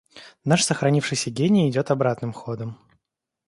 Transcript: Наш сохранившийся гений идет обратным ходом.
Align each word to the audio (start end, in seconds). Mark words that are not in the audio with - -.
Наш 0.45 0.63
сохранившийся 0.65 1.29
гений 1.29 1.69
идет 1.69 1.91
обратным 1.91 2.33
ходом. 2.33 2.79